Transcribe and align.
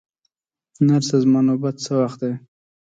نرسه، 0.87 1.15
زما 1.23 1.39
نوبت 1.49 1.75
څه 1.85 1.91
وخت 2.01 2.19
دی؟ 2.23 2.33